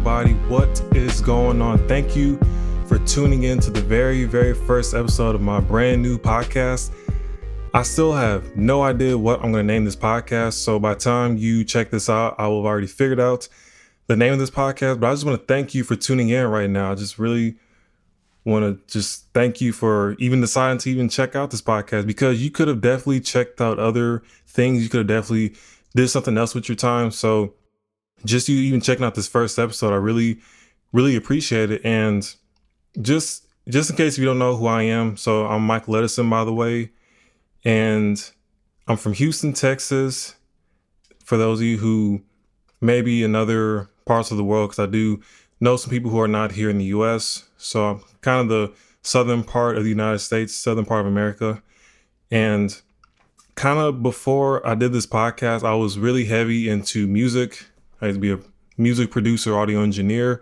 [0.00, 0.32] everybody?
[0.48, 1.86] What is going on?
[1.86, 2.38] Thank you
[2.86, 6.90] for tuning in to the very, very first episode of my brand new podcast.
[7.74, 10.54] I still have no idea what I'm going to name this podcast.
[10.54, 13.46] So by the time you check this out, I will have already figured out
[14.06, 15.00] the name of this podcast.
[15.00, 16.92] But I just want to thank you for tuning in right now.
[16.92, 17.56] I just really
[18.46, 22.42] want to just thank you for even deciding to even check out this podcast because
[22.42, 24.82] you could have definitely checked out other things.
[24.82, 25.56] You could have definitely
[25.94, 27.10] did something else with your time.
[27.10, 27.52] So
[28.24, 30.40] just you even checking out this first episode, I really,
[30.92, 31.80] really appreciate it.
[31.84, 32.28] And
[33.00, 36.44] just just in case you don't know who I am, so I'm Mike Ledison, by
[36.44, 36.90] the way,
[37.64, 38.30] and
[38.88, 40.34] I'm from Houston, Texas.
[41.24, 42.22] For those of you who
[42.80, 45.20] maybe in other parts of the world, because I do
[45.60, 47.48] know some people who are not here in the U.S.
[47.56, 51.62] So I'm kind of the southern part of the United States, southern part of America,
[52.30, 52.80] and
[53.54, 57.66] kind of before I did this podcast, I was really heavy into music.
[58.00, 58.38] I used to be a
[58.76, 60.40] music producer, audio engineer.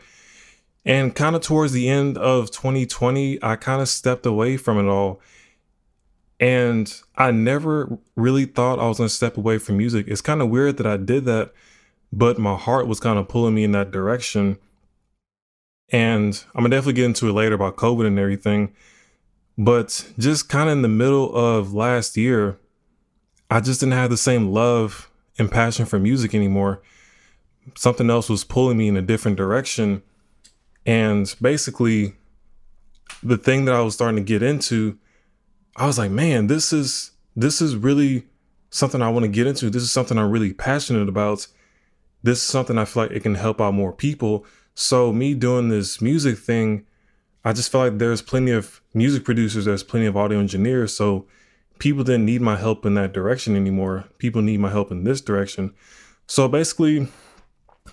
[0.85, 4.89] And kind of towards the end of 2020, I kind of stepped away from it
[4.91, 5.21] all.
[6.41, 10.07] And I never really thought I was going to step away from music.
[10.09, 11.53] It's kind of weird that I did that,
[12.13, 14.57] but my heart was kind of pulling me in that direction.
[15.91, 18.73] And I'm going to definitely get into it later about COVID and everything.
[19.57, 22.59] But just kind of in the middle of last year,
[23.51, 26.83] I just didn't have the same love and passion for music anymore.
[27.77, 30.03] Something else was pulling me in a different direction.
[30.87, 32.15] And basically,
[33.23, 34.99] the thing that I was starting to get into,
[35.77, 38.27] I was like, man, this is this is really
[38.71, 39.71] something I want to get into.
[39.71, 41.47] This is something I'm really passionate about.
[42.23, 44.45] This is something I feel like it can help out more people.
[44.75, 46.85] So me doing this music thing,
[47.45, 50.95] I just felt like there's plenty of music producers, there's plenty of audio engineers.
[50.95, 51.27] So
[51.79, 54.05] people didn't need my help in that direction anymore.
[54.19, 55.73] People need my help in this direction.
[56.27, 57.09] So basically,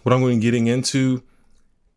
[0.06, 1.24] what I'm going to be getting into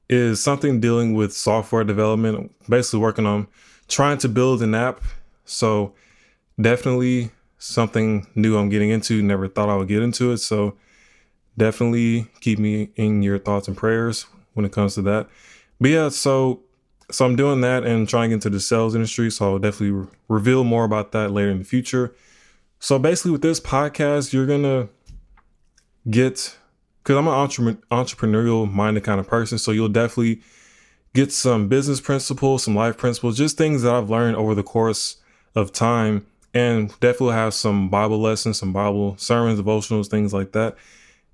[0.09, 3.47] is something dealing with software development, basically working on
[3.87, 5.03] trying to build an app.
[5.45, 5.93] So
[6.59, 9.23] definitely something new I'm getting into.
[9.23, 10.39] Never thought I would get into it.
[10.39, 10.75] So
[11.59, 15.29] definitely keep me in your thoughts and prayers when it comes to that.
[15.79, 16.63] But yeah, so
[17.11, 19.31] so I'm doing that and trying into the sales industry.
[19.31, 22.15] So I'll definitely re- reveal more about that later in the future.
[22.81, 24.89] So basically, with this podcast, you're gonna
[26.09, 26.57] get
[27.09, 29.57] because I'm an entre- entrepreneurial minded kind of person.
[29.57, 30.43] So you'll definitely
[31.15, 35.17] get some business principles, some life principles, just things that I've learned over the course
[35.55, 40.77] of time, and definitely have some Bible lessons, some Bible sermons, devotionals, things like that.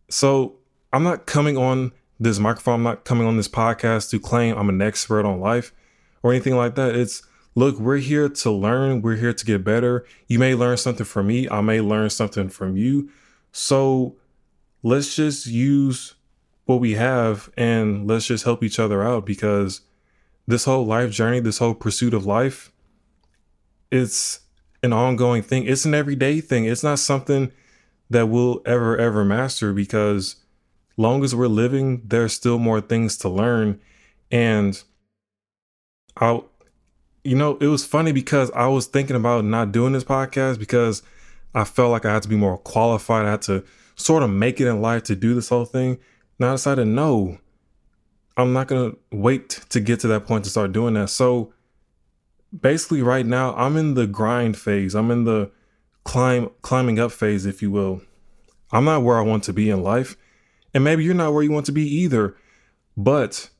[0.09, 0.55] So
[0.93, 2.75] I'm not coming on this microphone.
[2.75, 5.73] I'm not coming on this podcast to claim I'm an expert on life
[6.23, 6.95] or anything like that.
[6.95, 7.25] It's
[7.56, 10.06] look, we're here to learn, we're here to get better.
[10.29, 13.11] You may learn something from me, I may learn something from you.
[13.51, 14.15] So
[14.84, 16.15] let's just use
[16.67, 19.81] what we have and let's just help each other out because
[20.47, 22.71] this whole life journey, this whole pursuit of life,
[23.91, 24.41] it's
[24.83, 25.65] an ongoing thing.
[25.67, 26.67] It's an everyday thing.
[26.67, 27.50] It's not something
[28.11, 30.37] that we'll ever, ever master because
[30.99, 33.81] long as we're living, there's still more things to learn.
[34.31, 34.83] And
[36.19, 36.43] I,
[37.25, 41.03] you know, it was funny because I was thinking about not doing this podcast because
[41.55, 43.25] I felt like I had to be more qualified.
[43.25, 43.65] I had to
[43.97, 45.99] sort of make it in life to do this whole thing.
[46.38, 47.38] Now I decided, no,
[48.37, 51.11] I'm not going to wait to get to that point to start doing that.
[51.11, 51.52] So
[52.58, 54.94] basically, right now, I'm in the grind phase.
[54.94, 55.50] I'm in the
[56.05, 58.02] climb, climbing up phase, if you will.
[58.73, 60.17] I'm not where I want to be in life.
[60.73, 62.37] And maybe you're not where you want to be either,
[62.97, 63.50] but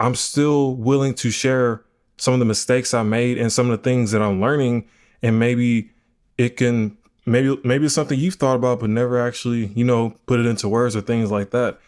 [0.00, 1.84] I'm still willing to share
[2.16, 4.88] some of the mistakes I made and some of the things that I'm learning.
[5.22, 5.90] And maybe
[6.38, 6.96] it can,
[7.28, 10.68] maybe, maybe it's something you've thought about, but never actually, you know, put it into
[10.68, 11.78] words or things like that.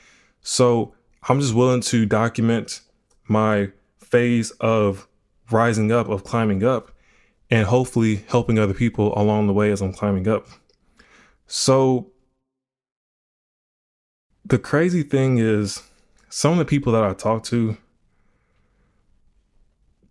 [0.43, 0.95] So
[1.29, 2.81] I'm just willing to document
[3.27, 5.09] my phase of
[5.51, 6.93] rising up, of climbing up,
[7.51, 10.47] and hopefully helping other people along the way as I'm climbing up.
[11.47, 12.11] So
[14.45, 15.83] the crazy thing is
[16.29, 17.77] some of the people that I talk to,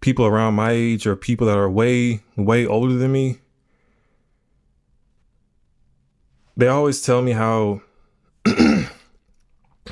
[0.02, 3.40] people around my age or people that are way, way older than me,
[6.60, 7.82] they always tell me how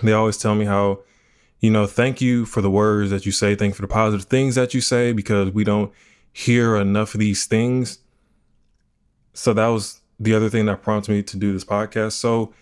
[0.04, 1.00] they always tell me how,
[1.62, 4.28] you know, thank you for the words that you say, thank you for the positive
[4.28, 5.94] things that you say, because we don't
[6.34, 8.00] hear enough of these things.
[9.34, 12.14] So that was the other thing that prompted me to do this podcast.
[12.14, 12.54] So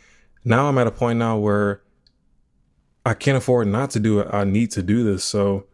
[0.43, 1.81] now I'm at a point now where
[3.07, 4.27] I can't afford not to do it.
[4.31, 5.23] I need to do this.
[5.23, 5.65] So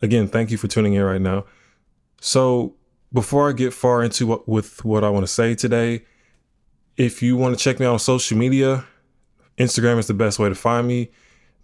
[0.00, 1.44] again, thank you for tuning in right now.
[2.20, 2.76] So
[3.12, 6.04] before I get far into what with what I want to say today,
[7.00, 8.84] if you want to check me out on social media,
[9.56, 11.10] Instagram is the best way to find me.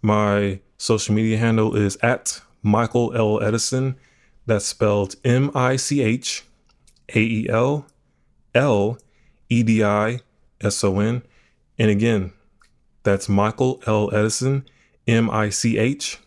[0.01, 3.97] My social media handle is at Michael Ledison.
[4.47, 6.43] That's spelled M I C H
[7.13, 7.85] A E L
[8.55, 8.97] L
[9.47, 10.21] E D I
[10.59, 11.21] S O N.
[11.77, 12.33] And again,
[13.03, 14.65] that's Michael Ledison,
[15.07, 16.19] M I C H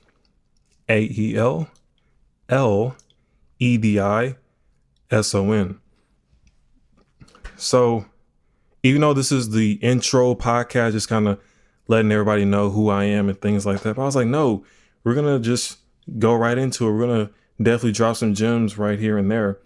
[0.88, 1.68] A E L
[2.48, 2.94] L
[3.58, 4.36] E D I
[5.10, 5.80] S O N.
[7.56, 8.06] So,
[8.82, 11.40] even though this is the intro podcast, just kind of
[11.88, 14.64] letting everybody know who I am and things like that, but I was like, no,
[15.04, 15.78] we're to just
[16.18, 16.92] go right into it.
[16.92, 17.30] We're to
[17.60, 19.58] definitely drop some gems right here and there.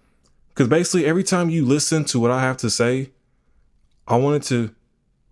[0.49, 3.11] Because basically, every time you listen to what I have to say,
[4.07, 4.75] I want it to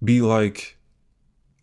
[0.02, 0.76] be like,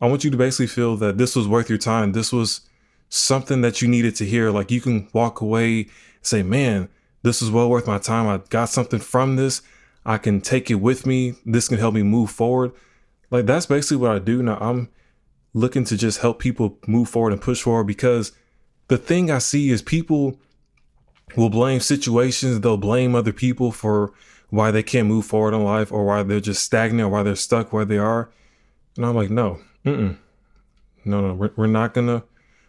[0.01, 2.13] I want you to basically feel that this was worth your time.
[2.13, 2.61] This was
[3.09, 4.49] something that you needed to hear.
[4.49, 5.87] Like you can walk away,
[6.21, 6.87] say, man,
[7.21, 8.27] this is well worth my time.
[8.27, 9.61] I got something from this.
[10.05, 11.35] I can take it with me.
[11.45, 12.71] This can help me move forward.
[13.31, 14.57] Like that's basically what I do now.
[14.59, 14.89] I'm
[15.53, 18.31] looking to just help people move forward and push forward because
[18.87, 20.39] the thing I see is people
[21.35, 24.11] will blame situations, they'll blame other people for
[24.49, 27.35] why they can't move forward in life or why they're just stagnant or why they're
[27.35, 28.31] stuck where they are.
[28.97, 30.17] And I'm like, no, mm-mm.
[31.05, 32.23] no, no, we're, we're not gonna,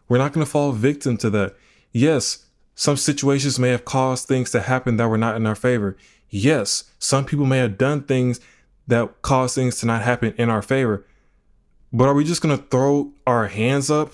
[0.08, 1.56] we're not gonna fall victim to that.
[1.92, 5.96] Yes, some situations may have caused things to happen that were not in our favor.
[6.30, 8.40] Yes, some people may have done things
[8.86, 11.06] that caused things to not happen in our favor.
[11.92, 14.12] But are we just going to throw our hands up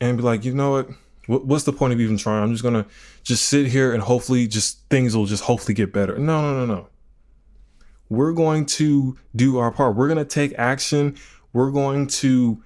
[0.00, 0.88] and be like, you know what?
[1.26, 2.42] What's the point of even trying?
[2.42, 2.86] I'm just going to
[3.22, 6.18] just sit here and hopefully just things will just hopefully get better.
[6.18, 6.88] No, no, no, no.
[8.10, 9.96] We're going to do our part.
[9.96, 11.16] We're going to take action.
[11.52, 12.62] We're going to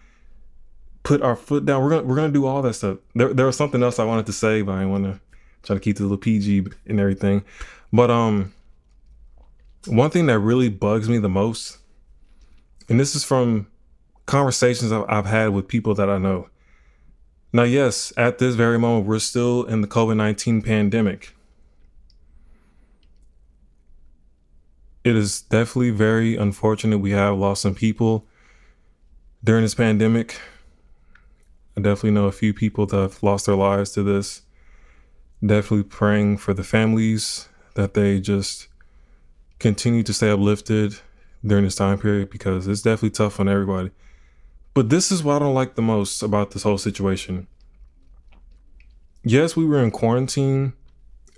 [1.09, 1.83] put our foot down.
[1.83, 2.99] We're gonna we're gonna do all that stuff.
[3.15, 5.21] There there was something else I wanted to say, but I want to
[5.63, 7.45] try to keep the little PG and everything.
[7.93, 8.53] But um,
[9.87, 11.79] one thing that really bugs me the most,
[12.89, 13.69] and this is from
[14.27, 16.49] conversations I've had with people that I know.
[17.53, 21.35] Now, yes, at this very moment, we're still in the COVID 19 pandemic.
[25.03, 28.27] It is definitely very unfortunate we have lost some people
[29.43, 30.39] during this pandemic.
[31.77, 34.43] I definitely know a few people that have lost their lives to this.
[35.41, 38.67] Definitely praying for the families that they just
[39.59, 40.99] continue to stay uplifted
[41.45, 43.91] during this time period because it's definitely tough on everybody.
[44.75, 47.47] But this is what I don't like the most about this whole situation.
[49.25, 50.73] Yes, we were in quarantine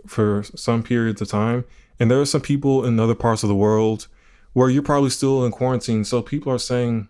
[0.07, 1.65] for some periods of time,
[1.99, 4.09] and there are some people in other parts of the world
[4.53, 6.05] where you're probably still in quarantine.
[6.05, 7.09] So people are saying,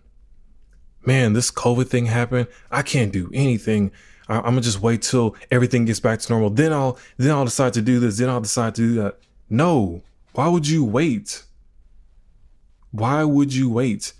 [1.05, 2.47] man, this COVID thing happened.
[2.71, 3.91] I can't do anything.
[4.27, 6.49] I, am gonna just wait till everything gets back to normal.
[6.49, 8.17] Then I'll then I'll decide to do this.
[8.17, 9.19] Then I'll decide to do that.
[9.49, 10.03] No.
[10.33, 11.43] Why would you wait?
[12.91, 14.13] Why would you wait?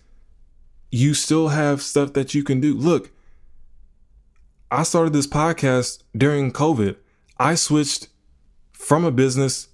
[0.92, 2.74] You still have stuff that you can do.
[2.74, 3.12] Look,
[4.70, 6.96] I started this podcast during COVID.
[7.38, 8.08] I switched
[8.72, 9.68] from a business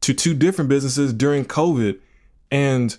[0.00, 1.98] to two different businesses during COVID.
[2.50, 2.96] And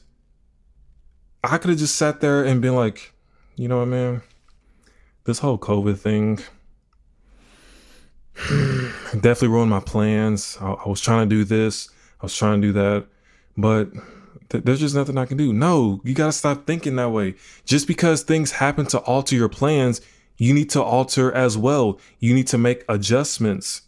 [1.43, 3.13] I could have just sat there and been like,
[3.55, 4.21] you know what, man?
[5.25, 6.39] This whole COVID thing
[9.13, 10.57] definitely ruined my plans.
[10.61, 11.89] I, I, was trying to do this,
[12.21, 13.07] I was trying to do that,
[13.57, 13.91] but
[14.49, 15.51] th- there's just nothing I can do.
[15.51, 17.33] No, you got to stop thinking that way.
[17.65, 20.01] Just because things happen to alter your plans,
[20.37, 21.99] you need to alter as well.
[22.19, 23.81] You need to make adjustments.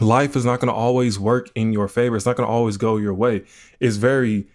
[0.00, 2.14] Life is not going to always work in your favor.
[2.14, 3.44] It's not going to always go your way.
[3.80, 4.46] It's very,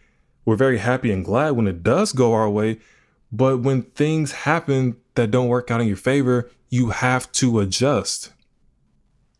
[0.45, 2.79] we're very happy and glad when it does go our way,
[3.31, 8.31] but when things happen that don't work out in your favor, you have to adjust.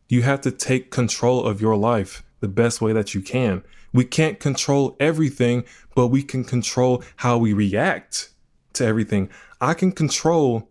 [0.10, 3.64] You have to take control of your life the best way that you can.
[3.94, 5.64] We can't control everything,
[5.96, 8.32] but we can control how we react
[8.74, 9.30] to everything.
[9.62, 10.70] I can control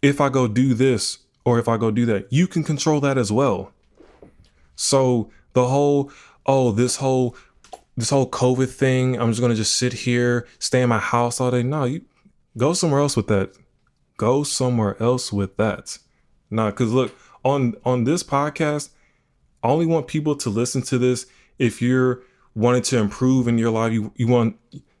[0.00, 2.32] if I go do this or if I go do that.
[2.32, 3.72] You can control that as well.
[4.74, 6.10] So the whole,
[6.46, 7.36] oh, this whole
[7.94, 11.50] this whole COVID thing, I'm just gonna just sit here, stay in my house all
[11.50, 11.62] day.
[11.62, 12.00] No, you
[12.56, 13.52] Go somewhere else with that.
[14.16, 15.98] Go somewhere else with that.
[16.50, 17.14] Nah, because look,
[17.44, 18.90] on on this podcast,
[19.62, 21.26] I only want people to listen to this
[21.58, 22.22] if you're
[22.54, 24.58] wanting to improve in your life, you, you want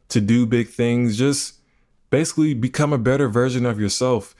[0.08, 1.56] to do big things, just
[2.10, 4.34] basically become a better version of yourself.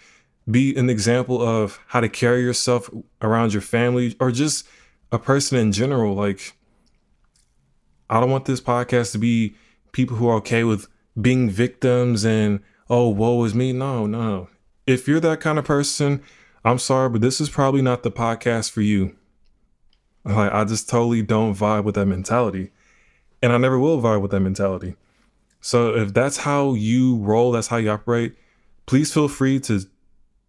[0.51, 4.67] Be an example of how to carry yourself around your family or just
[5.11, 6.15] a person in general.
[6.15, 6.55] Like,
[8.11, 9.55] I don't want this podcast to be
[9.93, 10.89] people who are okay with
[11.21, 12.61] being victims and
[12.91, 13.73] oh, woe is me.
[13.73, 14.49] No, no.
[14.87, 16.23] If you're that kind of person,
[16.65, 19.17] I'm sorry, but this is probably not the podcast for you.
[20.25, 22.71] Like, I just totally don't vibe with that mentality.
[23.43, 24.95] And I never will vibe with that mentality.
[25.61, 28.35] So if that's how you roll, that's how you operate,
[28.87, 29.81] please feel free to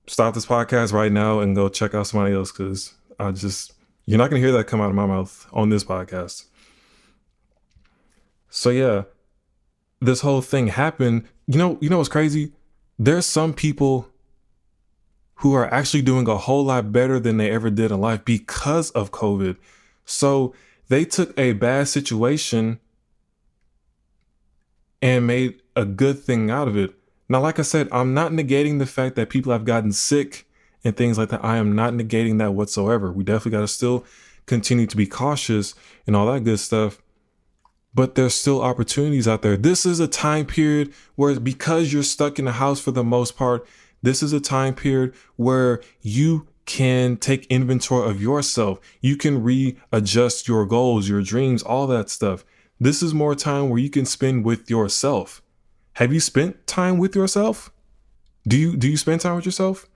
[0.08, 3.74] stop this podcast right now and go check out somebody else because I just
[4.06, 6.46] you're not gonna hear that come out of my mouth on this podcast.
[8.50, 9.04] So yeah,
[10.02, 11.28] this whole thing happened.
[11.48, 12.54] You know, you know what's crazy?
[13.00, 14.10] There's some people
[15.36, 18.92] who are actually doing a whole lot better than they ever did in life because
[18.92, 19.58] of COVID.
[20.06, 20.54] So
[20.90, 22.80] they took a bad situation
[25.02, 26.94] and made a good thing out of it.
[27.28, 30.48] Now, like I said, I'm not negating the fact that people have gotten sick
[30.84, 31.44] and things like that.
[31.44, 33.12] I am not negating that whatsoever.
[33.12, 34.06] We definitely got to still
[34.46, 35.74] continue to be cautious
[36.06, 37.02] and all that good stuff.
[37.94, 39.56] But there's still opportunities out there.
[39.56, 43.38] This is a time period where, because you're stuck in the house for the most
[43.38, 43.68] part,
[44.04, 48.80] this is a time period where you can take inventory of yourself.
[49.02, 52.46] You can readjust your goals, your dreams, all that stuff.
[52.80, 55.42] This is more time where you can spend with yourself.
[55.94, 57.72] Have you spent time with yourself?
[58.48, 59.88] Do you do you spend time with yourself?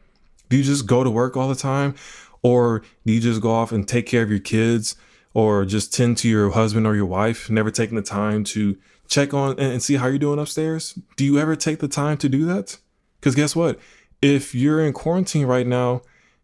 [0.49, 1.95] Do you just go to work all the time?
[2.43, 4.95] Or do you just go off and take care of your kids
[5.33, 9.33] or just tend to your husband or your wife, never taking the time to check
[9.33, 10.97] on and see how you're doing upstairs?
[11.17, 12.77] Do you ever take the time to do that?
[13.19, 13.79] Because guess what?
[14.21, 16.01] If you're in quarantine right now,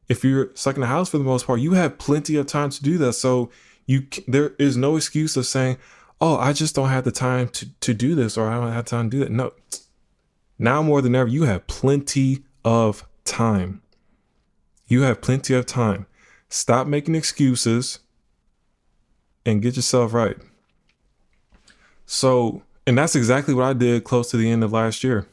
[0.07, 2.69] if you're stuck in the house for the most part, you have plenty of time
[2.69, 3.13] to do that.
[3.13, 3.49] So
[3.85, 5.77] you there is no excuse of saying,
[6.21, 8.85] "Oh, I just don't have the time to to do this," or "I don't have
[8.85, 9.51] time to do that." No,
[10.59, 13.81] now more than ever, you have plenty of time.
[14.87, 16.05] You have plenty of time.
[16.49, 17.99] Stop making excuses
[19.45, 20.37] and get yourself right.
[22.05, 25.27] So, and that's exactly what I did close to the end of last year.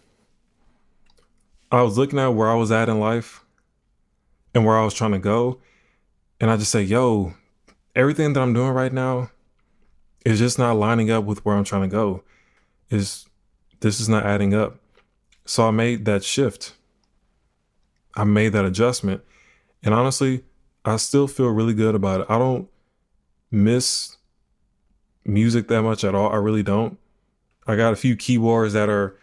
[1.71, 3.45] I was looking at where I was at in life
[4.55, 5.61] and where I was trying to go.
[6.41, 7.35] And I just say, yo,
[7.95, 9.31] everything that I'm doing right now
[10.25, 12.25] is just not lining up with where I'm trying to go.
[12.91, 13.27] Is
[13.81, 14.81] this is not adding up.
[15.45, 16.75] So I made that shift.
[18.15, 19.23] I made that adjustment.
[19.83, 20.45] And honestly,
[20.85, 22.27] I still feel really good about it.
[22.29, 22.69] I don't
[23.51, 24.17] miss
[25.25, 26.31] music that much at all.
[26.31, 26.99] I really don't.
[27.67, 29.17] I got a few keyboards that are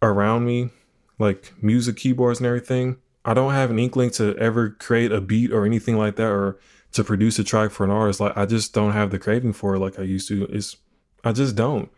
[0.00, 0.70] around me,
[1.18, 2.96] like music keyboards and everything.
[3.24, 6.58] I don't have an inkling to ever create a beat or anything like that or
[6.92, 8.20] to produce a track for an artist.
[8.20, 10.44] Like I just don't have the craving for it like I used to.
[10.44, 10.76] It's
[11.24, 11.90] I just don't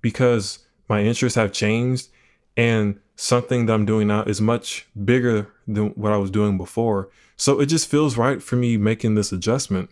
[0.00, 2.08] because my interests have changed
[2.56, 7.08] and something that I'm doing now is much bigger than what I was doing before.
[7.36, 9.90] So it just feels right for me making this adjustment.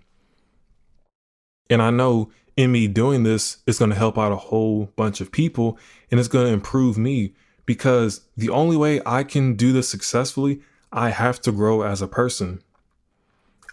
[1.70, 5.20] And I know in me doing this, it's going to help out a whole bunch
[5.20, 5.78] of people
[6.10, 7.34] and it's going to improve me
[7.72, 10.60] because the only way I can do this successfully,
[10.92, 12.62] I have to grow as a person.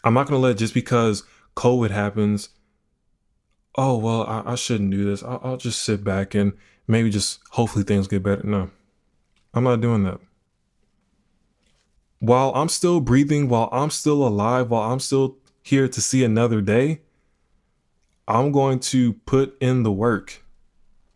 [0.05, 1.23] I'm not going to let just because
[1.57, 2.47] COVID happens,
[3.75, 5.21] oh, well, I, I shouldn't do this.
[5.21, 6.53] I'll, I'll just sit back and
[6.87, 8.43] maybe just hopefully things get better.
[8.43, 8.71] No,
[9.53, 10.21] I'm not doing that.
[12.19, 16.61] While I'm still breathing, while I'm still alive, while I'm still here to see another
[16.61, 17.01] day,
[18.29, 20.41] I'm going to put in the work,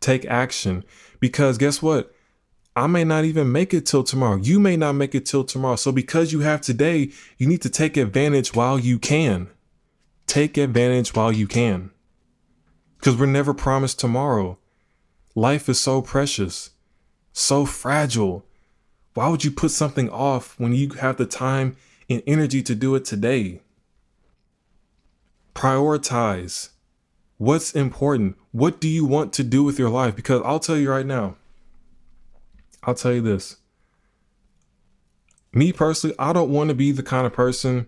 [0.02, 0.84] take action,
[1.22, 2.13] because guess what?
[2.76, 4.38] I may not even make it till tomorrow.
[4.38, 5.76] You may not make it till tomorrow.
[5.76, 9.50] So, because you have today, you need to take advantage while you can.
[10.26, 11.92] Take advantage while you can.
[12.98, 14.58] Because we're never promised tomorrow.
[15.36, 16.72] Life is so precious,
[17.32, 18.46] so fragile.
[19.14, 21.76] Why would you put something off when you have the time
[22.10, 23.62] and energy to do it today?
[25.54, 26.70] Prioritize.
[27.38, 28.38] What's important?
[28.52, 30.16] What do you want to do with your life?
[30.16, 31.36] Because I'll tell you right now,
[32.86, 33.58] I'll tell you this.
[35.54, 37.88] Me personally, I don't want to be the kind of person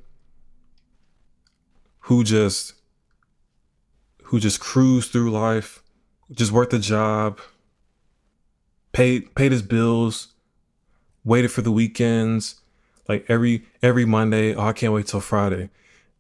[2.02, 2.74] who just
[4.26, 5.84] who just cruise through life,
[6.32, 7.40] just worked a job,
[8.92, 10.30] paid paid his bills,
[11.24, 12.62] waited for the weekends,
[13.10, 15.70] like every every Monday, oh, I can't wait till Friday.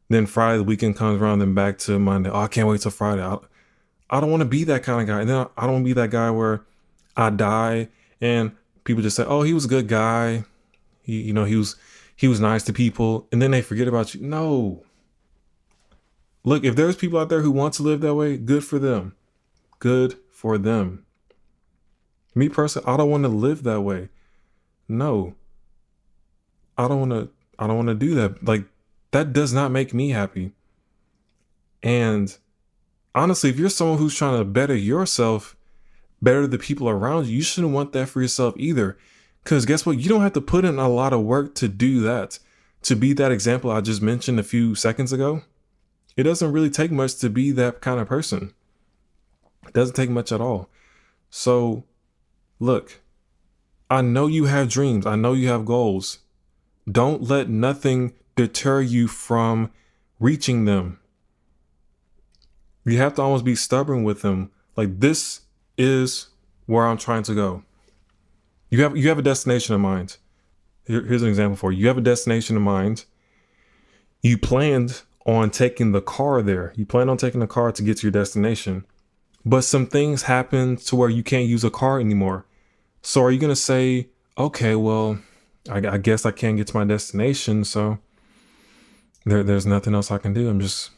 [0.09, 2.29] Then Friday, the weekend comes around, then back to Monday.
[2.29, 3.23] Oh, I can't wait till Friday.
[3.23, 3.37] I,
[4.09, 5.21] I don't want to be that kind of guy.
[5.21, 6.61] And then I don't want to be that guy where
[7.17, 7.89] I die
[8.21, 8.51] and
[8.85, 10.45] people just say, "Oh, he was a good guy.
[11.03, 11.75] He, you know, he was
[12.15, 14.21] he was nice to people," and then they forget about you.
[14.21, 14.83] No.
[16.45, 19.15] Look, if there's people out there who want to live that way, good for them.
[19.79, 21.05] Good for them.
[22.35, 24.09] Me personally, I don't want to live that way.
[24.87, 25.35] No.
[26.77, 28.43] I don't want to I don't want to do that.
[28.43, 28.65] Like
[29.11, 30.51] that does not make me happy.
[31.81, 32.35] And
[33.13, 35.54] honestly, if you're someone who's trying to better yourself,
[36.25, 38.97] better the people around you, you shouldn't want that for yourself either.
[39.43, 39.99] Because guess what?
[39.99, 42.39] You don't have to put in a lot of work to do that.
[42.81, 45.43] To be that example I just mentioned a few seconds ago,
[46.17, 48.53] it doesn't really take much to be that kind of person.
[49.65, 50.69] It doesn't take much at all.
[51.29, 51.85] So,
[52.59, 53.01] look,
[53.89, 55.05] I know you have dreams.
[55.05, 56.19] I know you have goals.
[56.91, 59.71] Don't let nothing deter you from
[60.19, 60.99] reaching them.
[62.83, 64.51] You have to almost be stubborn with them.
[64.75, 65.41] Like this
[65.77, 66.27] is
[66.65, 67.63] where I'm trying to go.
[68.69, 70.17] You have you have a destination in mind.
[70.85, 71.79] Here, here's an example for you.
[71.81, 73.05] You have a destination in mind.
[74.21, 76.73] You planned on taking the car there.
[76.75, 78.85] You plan on taking the car to get to your destination.
[79.45, 82.45] But some things happen to where you can't use a car anymore.
[83.01, 85.19] So are you gonna say, okay, well,
[85.69, 87.99] I, I guess I can't get to my destination, so
[89.25, 90.49] there, there's nothing else I can do.
[90.49, 90.91] I'm just,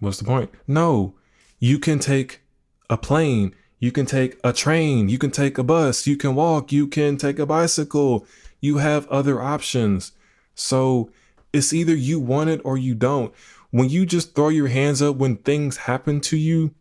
[0.00, 0.50] what's the point?
[0.66, 1.14] No,
[1.58, 2.40] you can take
[2.88, 6.72] a plane, you can take a train, you can take a bus, you can walk,
[6.72, 8.26] you can take a bicycle.
[8.60, 10.12] You have other options.
[10.54, 11.10] So
[11.52, 13.34] it's either you want it or you don't.
[13.70, 16.74] When you just throw your hands up when things happen to you,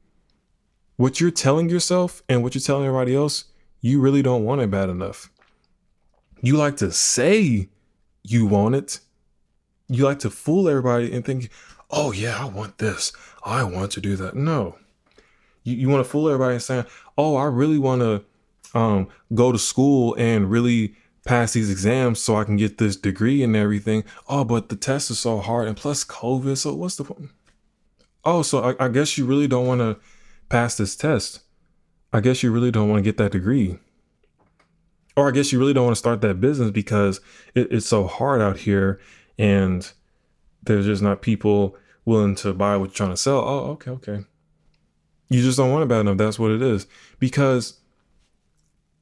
[0.95, 3.45] what you're telling yourself and what you're telling everybody else,
[3.81, 5.29] you really don't want it bad enough.
[6.41, 7.69] You like to say
[8.23, 8.99] you want it.
[9.87, 11.49] You like to fool everybody and think,
[11.91, 13.11] oh, yeah, I want this.
[13.43, 14.35] I want to do that.
[14.35, 14.77] No.
[15.65, 16.85] You, you want to fool everybody and saying,
[17.17, 18.23] oh, I really want to
[18.77, 20.95] um, go to school and really
[21.25, 24.05] pass these exams so I can get this degree and everything.
[24.29, 26.57] Oh, but the test is so hard and plus COVID.
[26.57, 27.31] So what's the point?
[28.23, 29.97] Oh, so I, I guess you really don't want to
[30.49, 31.41] pass this test.
[32.13, 33.79] I guess you really don't want to get that degree.
[35.17, 37.21] Or I guess you really don't want to start that business because
[37.55, 38.99] it, it's so hard out here
[39.37, 39.91] and
[40.63, 43.39] there's just not people willing to buy what you're trying to sell.
[43.39, 44.25] Oh, okay, okay.
[45.29, 46.17] You just don't want it bad enough.
[46.17, 46.87] That's what it is.
[47.19, 47.79] Because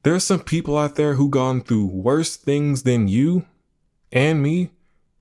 [0.02, 3.46] there's some people out there who gone through worse things than you
[4.12, 4.70] and me,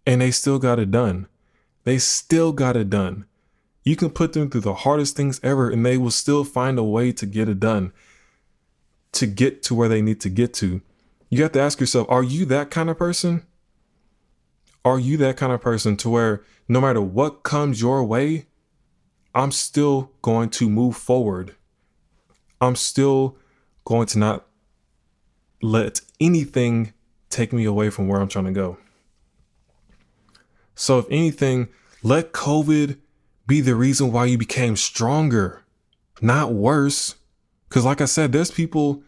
[0.06, 1.28] and they still got it done.
[1.84, 3.26] They still got it done.
[3.84, 6.84] You can put them through the hardest things ever, and they will still find a
[6.84, 7.92] way to get it done,
[9.14, 10.82] to get to where they need to get to.
[11.30, 13.46] You have to ask yourself, are you that kind of person?
[14.86, 18.48] Are you that kind of person to where no matter what comes your way,
[19.36, 21.56] I'm still going to move forward?
[22.62, 23.38] I'm still
[23.86, 24.46] going to not
[25.62, 26.94] let anything
[27.30, 28.78] take me away from where I'm trying to go.
[30.76, 31.70] So, if anything,
[32.02, 32.98] let COVID
[33.48, 35.64] be the reason why you became stronger,
[36.22, 37.16] not worse.
[37.70, 39.04] Because, like I said, there's people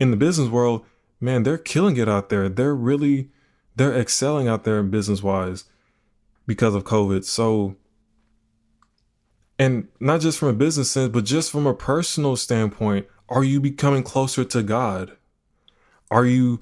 [0.00, 0.84] in the business world,
[1.20, 2.48] man, they're killing it out there.
[2.48, 3.30] They're really,
[3.76, 5.64] they're excelling out there business wise
[6.46, 7.24] because of COVID.
[7.24, 7.76] So,
[9.58, 13.60] and not just from a business sense, but just from a personal standpoint, are you
[13.60, 15.16] becoming closer to God?
[16.10, 16.60] Are you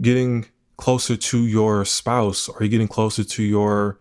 [0.00, 2.48] getting closer to your spouse?
[2.48, 3.98] Are you getting closer to your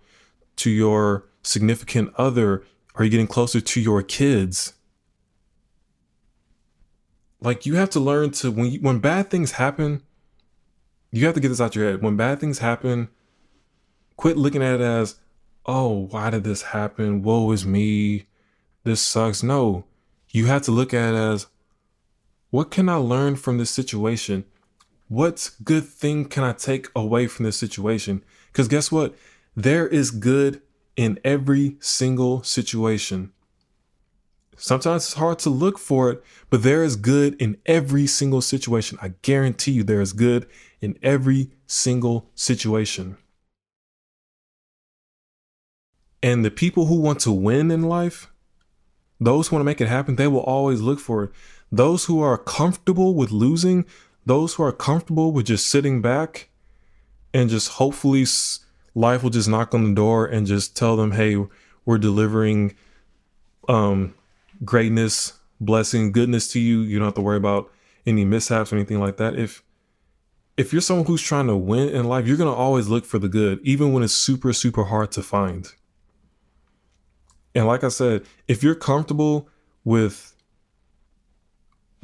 [0.57, 2.63] to your significant other?
[2.95, 4.73] Are you getting closer to your kids?
[7.39, 10.01] Like you have to learn to when you, when bad things happen,
[11.11, 12.01] you have to get this out of your head.
[12.01, 13.09] When bad things happen,
[14.15, 15.15] quit looking at it as,
[15.67, 17.21] "Oh, why did this happen?
[17.21, 18.27] Woe is me.
[18.83, 19.85] This sucks." No,
[20.29, 21.47] you have to look at it as,
[22.49, 24.45] "What can I learn from this situation?"
[25.07, 28.23] what good thing can I take away from this situation?
[28.51, 29.15] Because guess what?
[29.55, 30.61] There is good
[30.95, 33.31] in every single situation.
[34.57, 38.97] Sometimes it's hard to look for it, but there is good in every single situation.
[39.01, 40.47] I guarantee you there is good
[40.81, 43.17] in every single situation.
[46.21, 48.31] And the people who want to win in life,
[49.19, 51.31] those who want to make it happen, they will always look for it.
[51.71, 53.85] Those who are comfortable with losing,
[54.25, 56.49] those who are comfortable with just sitting back
[57.33, 58.25] and just hopefully
[58.95, 61.37] life will just knock on the door and just tell them, hey,
[61.85, 62.75] we're delivering
[63.69, 64.13] um,
[64.65, 66.81] greatness, blessing, goodness to you.
[66.81, 67.71] You don't have to worry about
[68.05, 69.37] any mishaps or anything like that.
[69.37, 69.63] If
[70.57, 73.29] if you're someone who's trying to win in life, you're gonna always look for the
[73.29, 75.71] good, even when it's super, super hard to find.
[77.57, 79.49] And like I said, if you're comfortable
[79.83, 80.35] with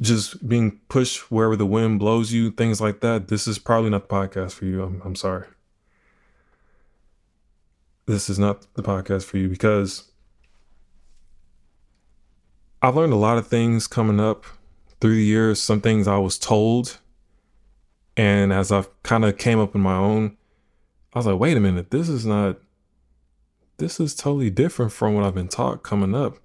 [0.00, 4.08] just being pushed wherever the wind blows you, things like that, this is probably not
[4.08, 4.82] the podcast for you.
[4.82, 5.46] I'm, I'm sorry.
[8.06, 10.10] This is not the podcast for you because
[12.82, 14.46] I've learned a lot of things coming up
[15.00, 15.60] through the years.
[15.60, 16.98] Some things I was told.
[18.16, 20.36] And as I've kind of came up in my own,
[21.12, 22.56] I was like, wait a minute, this is not,
[23.78, 26.38] this is totally different from what I've been taught coming up.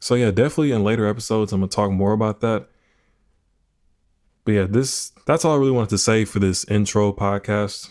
[0.00, 2.68] So, yeah, definitely in later episodes, I'm to talk more about that.
[4.44, 7.90] But yeah, this that's all I really wanted to say for this intro podcast.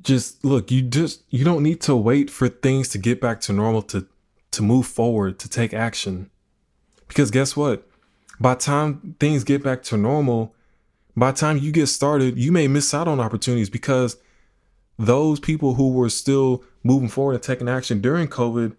[0.00, 3.52] Just look, you just you don't need to wait for things to get back to
[3.52, 4.06] normal to
[4.52, 6.30] to move forward, to take action.
[7.08, 7.88] Because guess what?
[8.38, 10.54] By time things get back to normal,
[11.16, 14.16] by the time you get started, you may miss out on opportunities because
[14.98, 18.76] those people who were still moving forward and taking action during COVID,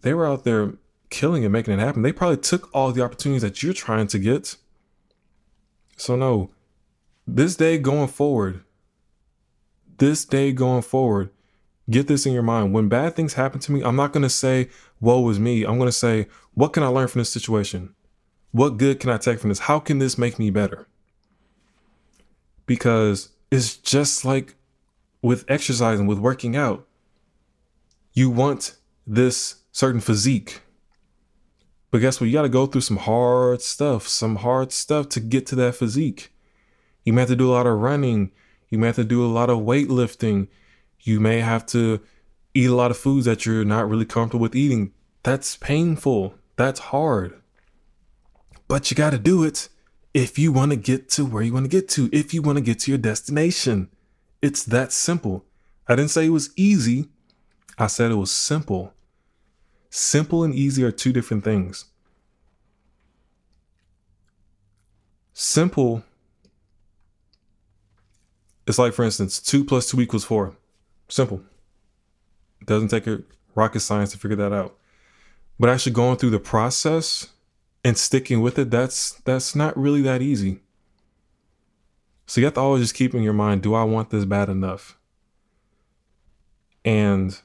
[0.00, 0.74] they were out there
[1.10, 2.02] killing and making it happen.
[2.02, 4.56] They probably took all the opportunities that you're trying to get.
[5.96, 6.50] So, no,
[7.26, 8.64] this day going forward,
[9.98, 11.30] this day going forward,
[11.88, 12.74] get this in your mind.
[12.74, 14.68] When bad things happen to me, I'm not going to say,
[15.00, 15.64] woe is me.
[15.64, 17.94] I'm going to say, what can I learn from this situation?
[18.50, 19.60] What good can I take from this?
[19.60, 20.86] How can this make me better?
[22.66, 24.54] Because it's just like
[25.24, 26.86] with exercising, with working out.
[28.12, 30.60] You want this certain physique.
[31.90, 32.26] But guess what?
[32.26, 35.76] You got to go through some hard stuff, some hard stuff to get to that
[35.76, 36.30] physique.
[37.04, 38.32] You may have to do a lot of running.
[38.68, 40.48] You may have to do a lot of weightlifting.
[41.00, 42.00] You may have to
[42.52, 44.92] eat a lot of foods that you're not really comfortable with eating.
[45.22, 46.34] That's painful.
[46.56, 47.40] That's hard.
[48.68, 49.70] But you got to do it
[50.12, 52.58] if you want to get to where you want to get to, if you want
[52.58, 53.88] to get to your destination.
[54.44, 55.46] It's that simple.
[55.88, 57.08] I didn't say it was easy.
[57.78, 58.92] I said it was simple.
[59.88, 61.86] Simple and easy are two different things.
[65.32, 66.04] Simple
[68.66, 70.54] it's like, for instance, two plus two equals four.
[71.08, 71.40] Simple.
[72.60, 73.22] It doesn't take a
[73.54, 74.76] rocket science to figure that out.
[75.58, 77.30] But actually going through the process
[77.82, 80.60] and sticking with it, that's that's not really that easy.
[82.26, 84.48] So you have to always just keep in your mind, do I want this bad
[84.48, 84.96] enough?
[86.84, 87.38] And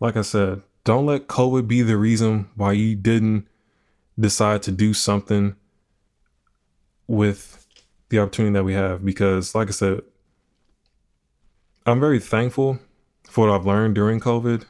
[0.00, 3.46] like I said, don't let COVID be the reason why you didn't
[4.18, 5.54] decide to do something
[7.06, 7.66] with
[8.08, 9.04] the opportunity that we have.
[9.04, 10.00] Because, like I said,
[11.84, 12.78] I'm very thankful
[13.28, 14.64] for what I've learned during COVID.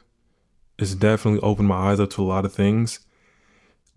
[0.77, 2.99] It's definitely opened my eyes up to a lot of things.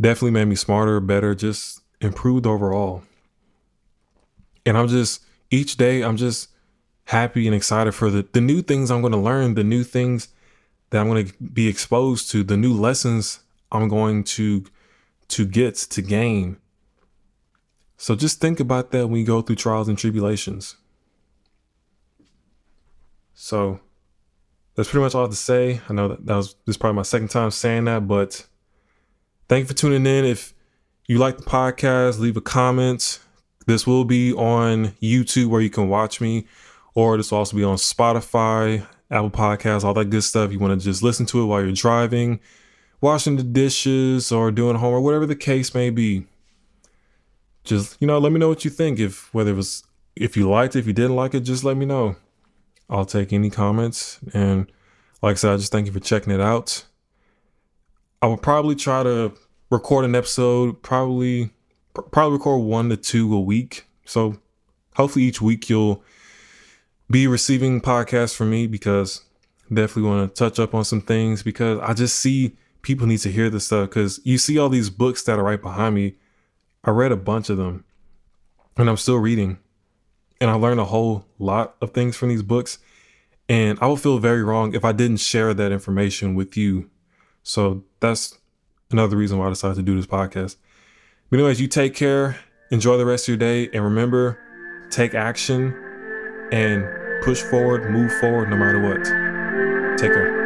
[0.00, 3.02] Definitely made me smarter, better, just improved overall.
[4.66, 6.49] And I'm just, each day, I'm just
[7.05, 10.29] happy and excited for the, the new things I'm going to learn, the new things
[10.91, 14.65] that I'm going to be exposed to, the new lessons I'm going to
[15.29, 16.59] to get to gain.
[17.97, 20.77] So just think about that when you go through trials and tribulations.
[23.33, 23.81] So
[24.75, 25.81] that's pretty much all I have to say.
[25.88, 28.47] I know that, that was this is probably my second time saying that, but
[29.49, 30.25] thank you for tuning in.
[30.25, 30.53] If
[31.07, 33.21] you like the podcast, leave a comment.
[33.66, 36.46] This will be on YouTube where you can watch me,
[36.94, 40.53] or this will also be on Spotify, Apple Podcasts, all that good stuff.
[40.53, 42.40] You want to just listen to it while you're driving,
[43.01, 46.27] washing the dishes, or doing homework, whatever the case may be.
[47.64, 48.98] Just you know, let me know what you think.
[48.98, 49.85] If whether it was
[50.16, 52.16] if you liked it, if you didn't like it, just let me know.
[52.90, 54.18] I'll take any comments.
[54.35, 54.70] And
[55.22, 56.85] like I said, I just thank you for checking it out.
[58.20, 59.33] I will probably try to
[59.70, 61.51] record an episode, probably
[61.94, 63.87] probably record one to two a week.
[64.05, 64.38] So
[64.96, 66.02] hopefully each week you'll
[67.11, 69.22] be receiving podcasts from me because
[69.72, 73.31] definitely want to touch up on some things because I just see people need to
[73.31, 76.16] hear this stuff because you see all these books that are right behind me.
[76.85, 77.85] I read a bunch of them
[78.76, 79.59] and I'm still reading
[80.40, 82.78] and I learned a whole lot of things from these books.
[83.48, 86.90] And I would feel very wrong if I didn't share that information with you.
[87.42, 88.38] So that's
[88.90, 90.57] another reason why I decided to do this podcast.
[91.33, 92.37] But anyways, you take care,
[92.71, 94.38] enjoy the rest of your day, and remember,
[94.90, 95.75] take action
[96.53, 96.85] and
[97.23, 99.03] push forward, move forward no matter what.
[99.97, 100.41] Take care.